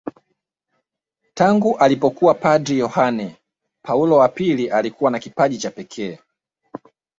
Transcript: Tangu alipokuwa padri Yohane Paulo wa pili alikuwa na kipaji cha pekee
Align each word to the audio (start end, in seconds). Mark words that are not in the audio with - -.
Tangu 1.33 1.77
alipokuwa 1.77 2.33
padri 2.33 2.79
Yohane 2.79 3.35
Paulo 3.81 4.17
wa 4.17 4.27
pili 4.29 4.69
alikuwa 4.69 5.11
na 5.11 5.19
kipaji 5.19 5.57
cha 5.57 5.71
pekee 5.71 6.19